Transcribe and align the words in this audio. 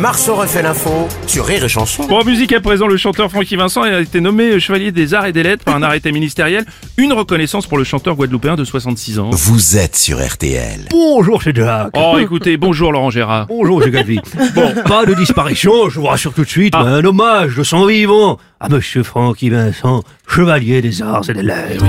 Marceau 0.00 0.34
refait 0.34 0.62
l'info 0.62 1.08
sur 1.26 1.44
Rire 1.44 1.62
et 1.62 1.68
Chanson. 1.68 2.06
Bon, 2.06 2.20
en 2.20 2.24
musique 2.24 2.54
à 2.54 2.60
présent, 2.62 2.86
le 2.86 2.96
chanteur 2.96 3.30
Francky 3.30 3.54
Vincent 3.56 3.82
a 3.82 4.00
été 4.00 4.22
nommé 4.22 4.58
chevalier 4.58 4.92
des 4.92 5.12
arts 5.12 5.26
et 5.26 5.32
des 5.32 5.42
lettres 5.42 5.62
par 5.62 5.76
un 5.76 5.82
arrêté 5.82 6.10
ministériel. 6.10 6.64
Une 6.96 7.12
reconnaissance 7.12 7.66
pour 7.66 7.76
le 7.76 7.84
chanteur 7.84 8.16
guadeloupéen 8.16 8.56
de 8.56 8.64
66 8.64 9.18
ans. 9.18 9.28
Vous 9.30 9.76
êtes 9.76 9.96
sur 9.96 10.26
RTL. 10.26 10.86
Bonjour, 10.90 11.42
c'est 11.42 11.54
Jacques. 11.54 11.92
Oh, 11.94 12.16
écoutez, 12.18 12.56
bonjour 12.56 12.92
Laurent 12.92 13.10
Gérard. 13.10 13.46
Bonjour, 13.48 13.82
c'est 13.82 13.90
Gavi. 13.90 14.18
Bon, 14.54 14.72
pas 14.86 15.04
de 15.04 15.12
disparition, 15.12 15.90
je 15.90 16.00
vous 16.00 16.06
rassure 16.06 16.32
tout 16.32 16.44
de 16.44 16.48
suite, 16.48 16.74
mais 16.74 16.88
un 16.88 17.04
hommage 17.04 17.56
de 17.56 17.62
son 17.62 17.84
vivant 17.84 18.38
à 18.58 18.70
Monsieur 18.70 19.02
Francky 19.02 19.50
Vincent, 19.50 20.02
chevalier 20.26 20.80
des 20.80 21.02
arts 21.02 21.28
et 21.28 21.34
des 21.34 21.42
lettres. 21.42 21.84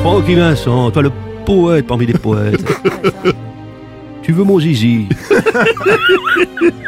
Francky 0.00 0.34
Vincent, 0.34 0.90
toi 0.90 1.02
le 1.02 1.12
poète 1.46 1.86
parmi 1.86 2.06
les 2.06 2.14
poètes. 2.14 2.64
tu 4.24 4.32
veux 4.32 4.44
mon 4.44 4.58
zizi 4.58 5.06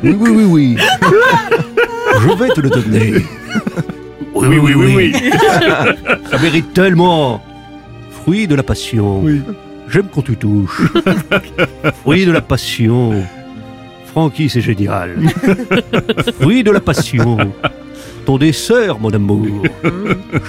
Oui, 0.03 0.17
oui, 0.19 0.31
oui, 0.31 0.45
oui. 0.45 0.77
Je 2.21 2.29
vais 2.39 2.49
te 2.49 2.61
le 2.61 2.71
donner. 2.71 3.13
Oui, 4.35 4.59
oui, 4.59 4.73
oui, 4.75 4.95
oui. 4.95 5.13
Ça 6.31 6.39
mérite 6.41 6.73
tellement. 6.73 7.43
Fruit 8.11 8.47
de 8.47 8.55
la 8.55 8.63
passion. 8.63 9.25
J'aime 9.89 10.09
quand 10.13 10.23
tu 10.23 10.37
touches. 10.37 10.83
Fruit 12.03 12.27
de 12.27 12.33
la 12.33 12.41
passion. 12.41 13.23
Francky, 14.07 14.49
c'est 14.49 14.61
génial. 14.61 15.17
Fruit 16.41 16.65
de 16.65 16.71
la 16.71 16.81
passion. 16.81 17.39
Ton 18.25 18.39
dessert, 18.39 18.99
mon 18.99 19.11
amour. 19.11 19.63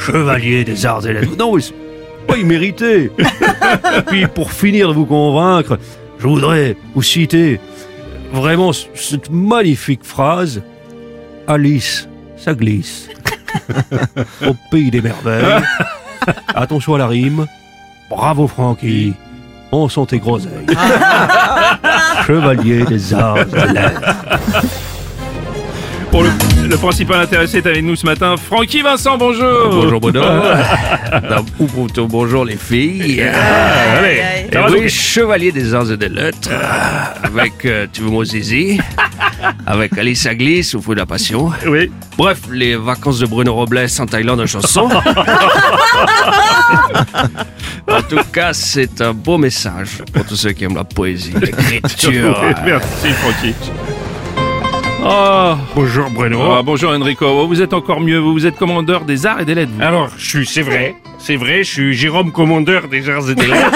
Chevalier 0.05 0.63
des 0.63 0.85
arts 0.85 1.05
et 1.05 1.13
lettres. 1.13 1.35
Non, 1.37 1.59
c'est 1.59 1.73
pas 2.27 2.37
immérité. 2.37 3.11
Et 3.19 4.01
puis, 4.07 4.27
pour 4.27 4.51
finir 4.51 4.89
de 4.89 4.93
vous 4.93 5.05
convaincre, 5.05 5.77
je 6.19 6.27
voudrais 6.27 6.75
vous 6.95 7.03
citer 7.03 7.59
vraiment 8.33 8.71
cette 8.73 9.29
magnifique 9.29 10.03
phrase. 10.03 10.61
Alice, 11.47 12.07
ça 12.35 12.53
glisse. 12.53 13.09
Au 14.47 14.55
pays 14.71 14.91
des 14.91 15.01
merveilles. 15.01 15.63
Attention 16.55 16.95
à 16.95 16.97
la 16.97 17.07
rime. 17.07 17.45
Bravo 18.09 18.47
Francky. 18.47 19.13
On 19.71 19.89
sent 19.89 20.05
tes 20.07 20.19
groseilles. 20.19 20.65
Chevalier 22.25 22.85
des 22.85 23.13
arts 23.13 23.45
des 23.45 23.73
lettres. 23.73 24.15
Pour 26.11 26.23
le, 26.23 26.29
le 26.67 26.77
principal 26.77 27.21
intéressé 27.21 27.57
est 27.57 27.65
avec 27.65 27.83
nous 27.83 27.95
ce 27.95 28.05
matin, 28.05 28.35
Francky 28.35 28.81
Vincent, 28.81 29.17
bonjour 29.17 29.69
Bonjour 29.71 30.01
Bruno. 30.01 30.21
Ou 31.59 31.65
plutôt 31.65 32.07
bonjour 32.07 32.43
les 32.43 32.57
filles. 32.57 33.21
Allez, 33.21 34.47
Et 34.51 34.57
oui, 34.57 34.81
donc 34.81 34.87
chevalier 34.87 35.51
des 35.51 35.73
arts 35.73 35.91
et 35.91 35.97
des 35.97 36.09
lettres. 36.09 36.49
Avec 37.23 37.65
euh, 37.65 37.87
Tu 37.91 38.01
veux 38.01 38.09
mon 38.09 38.23
zizi. 38.23 38.79
Avec 39.65 39.97
Alice 39.97 40.25
Aglis 40.25 40.73
au 40.75 40.81
feu 40.81 40.93
de 40.93 40.99
la 40.99 41.05
passion. 41.05 41.51
Oui. 41.67 41.91
Bref, 42.17 42.39
les 42.51 42.75
vacances 42.75 43.19
de 43.19 43.27
Bruno 43.27 43.53
Robles 43.53 43.85
en 43.99 44.05
Thaïlande 44.05 44.41
en 44.41 44.47
chanson. 44.47 44.89
en 47.87 48.01
tout 48.01 48.19
cas, 48.33 48.53
c'est 48.53 49.01
un 49.01 49.13
beau 49.13 49.37
message 49.37 50.03
pour 50.11 50.25
tous 50.25 50.35
ceux 50.35 50.51
qui 50.51 50.65
aiment 50.65 50.75
la 50.75 50.83
poésie, 50.83 51.33
l'écriture. 51.39 52.41
Merci 52.65 53.09
Francky. 53.11 53.53
Oh, 55.03 55.55
Bonjour 55.75 56.09
Bruno. 56.09 56.39
ah, 56.51 56.61
bonjour 56.63 56.91
Enrico, 56.91 57.25
Oh, 57.27 57.47
vous 57.47 57.61
êtes 57.61 57.73
encore 57.73 58.01
mieux, 58.01 58.17
vous, 58.17 58.33
vous 58.33 58.45
êtes 58.45 58.57
commandeur 58.57 59.05
des 59.05 59.25
arts 59.25 59.41
et 59.41 59.45
des 59.45 59.55
lettres. 59.55 59.71
vous. 59.75 59.83
Alors, 59.83 60.09
je 60.17 60.27
suis, 60.27 60.45
c'est 60.45 60.61
vrai, 60.63 60.95
c'est 61.19 61.35
vrai, 61.35 61.63
je 61.63 61.71
suis 61.71 61.93
Jérôme 61.93 62.31
Commandeur 62.31 62.87
des 62.87 63.09
Arts 63.09 63.29
et 63.29 63.35
des 63.35 63.47
Lettres. 63.47 63.71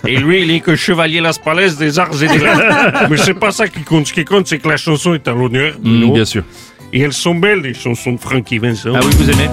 et 0.06 0.16
lui, 0.16 0.42
il 0.42 0.50
est 0.50 0.60
que 0.60 0.76
Chevalier 0.76 1.20
Las 1.20 1.38
Palais 1.38 1.70
des 1.78 1.98
Arts 1.98 2.22
et 2.22 2.28
des 2.28 2.38
Lettres. 2.38 3.06
Mais 3.10 3.16
c'est 3.16 3.34
pas 3.34 3.50
ça 3.50 3.68
qui 3.68 3.82
compte. 3.82 4.06
Ce 4.06 4.12
qui 4.12 4.24
compte, 4.24 4.46
c'est 4.46 4.58
que 4.58 4.68
la 4.68 4.76
chanson 4.76 5.14
est 5.14 5.26
à 5.28 5.32
l'honneur. 5.32 5.74
Mm, 5.82 6.12
bien 6.12 6.24
sûr. 6.24 6.42
Et 6.92 7.00
elles 7.00 7.12
sont 7.12 7.34
belles, 7.34 7.60
les 7.60 7.74
chansons 7.74 8.12
de 8.12 8.18
Frankie 8.20 8.58
Vincent. 8.58 8.90
Ah 8.94 9.00
oui, 9.02 9.10
vous 9.16 9.30
aimez 9.30 9.48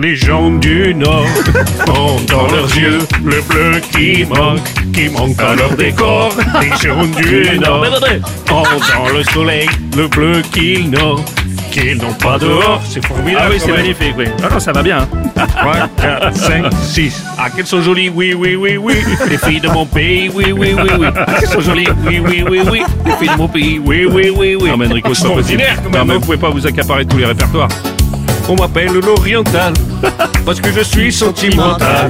Les 0.00 0.16
gens 0.16 0.50
du 0.50 0.94
Nord 0.94 1.26
ont 1.88 2.16
dans 2.26 2.46
leurs 2.46 2.74
yeux 2.76 2.98
le 3.22 3.42
bleu 3.42 3.80
qui 3.92 4.24
manque, 4.24 4.60
qui 4.94 5.08
manque 5.10 5.40
à 5.42 5.54
leur 5.54 5.74
décor. 5.76 6.32
Les 6.62 6.68
gens 6.88 7.04
du 7.04 7.58
Nord 7.58 7.84
ont 8.50 8.62
dans 8.62 9.08
le 9.16 9.22
soleil 9.24 9.68
le 9.96 10.08
bleu 10.08 10.40
qu'ils 10.52 10.90
n'ont, 10.90 11.16
qu'ils 11.70 11.98
n'ont 11.98 12.14
pas 12.14 12.38
dehors. 12.38 12.80
C'est 12.88 13.04
formidable. 13.04 13.44
Ah 13.46 13.48
oui, 13.50 13.56
c'est 13.58 13.72
magnifique, 13.72 14.14
oui. 14.16 14.24
Ah 14.42 14.48
non, 14.50 14.58
ça 14.58 14.72
va 14.72 14.82
bien. 14.82 15.06
hein. 15.36 15.46
3, 15.56 15.74
4, 16.00 16.34
5, 16.36 16.64
6. 16.82 17.22
Ah, 17.38 17.50
qu'elles 17.50 17.66
sont 17.66 17.82
jolies, 17.82 18.08
oui, 18.08 18.32
oui, 18.32 18.56
oui, 18.56 18.78
oui. 18.78 18.94
Les 19.28 19.36
filles 19.38 19.60
de 19.60 19.68
mon 19.68 19.84
pays, 19.84 20.30
oui, 20.34 20.46
oui, 20.52 20.74
oui, 20.76 20.90
oui. 20.98 21.06
Ah, 21.14 21.34
qu'elles 21.38 21.48
sont 21.48 21.60
jolies, 21.60 21.88
oui, 22.06 22.22
oui, 22.26 22.44
oui, 22.48 22.60
oui. 22.70 22.82
Les 23.04 23.12
filles 23.16 23.34
de 23.34 23.36
mon 23.38 23.48
pays, 23.48 23.78
oui, 23.84 24.06
oui, 24.10 24.32
oui, 24.34 24.56
oui. 24.60 24.70
Non 24.70 24.76
mais 24.78 24.86
Enrico, 24.86 25.12
c'est 25.12 25.28
pas 25.28 25.34
possible. 25.34 25.62
Non 25.92 26.04
mais 26.06 26.14
vous 26.14 26.20
pouvez 26.20 26.38
pas 26.38 26.48
vous 26.50 26.66
accaparer 26.66 27.04
tous 27.04 27.18
les 27.18 27.26
répertoires. 27.26 27.68
On 28.50 28.56
m'appelle 28.56 28.92
l'oriental, 28.94 29.72
parce 30.44 30.60
que 30.60 30.72
je 30.72 30.80
suis 30.80 31.12
sentimental. 31.12 32.08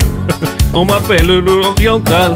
On 0.73 0.87
m'appelle 0.87 1.27
l'oriental, 1.27 2.33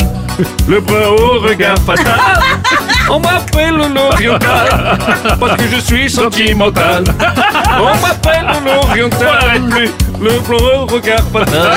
le 0.68 0.78
brun 0.78 1.06
au 1.06 1.40
regard 1.40 1.78
fatal. 1.78 2.20
On 3.10 3.18
m'appelle 3.18 3.76
l'oriental, 3.94 4.98
parce 5.40 5.56
que 5.56 5.68
je 5.74 5.80
suis 5.80 6.10
sentimental. 6.10 7.04
On 7.78 8.06
m'appelle 8.06 8.46
l'oriental, 8.62 9.62
le 10.20 10.38
brun 10.40 10.80
au 10.80 10.86
regard 10.86 11.24
fatal. 11.32 11.70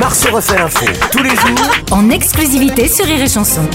Marceau 0.00 0.30
refait 0.32 0.56
l'info 0.56 0.86
tous 1.12 1.22
les 1.22 1.36
jours 1.36 1.70
en 1.90 2.08
exclusivité 2.08 2.88
sur 2.88 3.04
Rire 3.04 3.22
et 3.22 3.28
Chanson. 3.28 3.68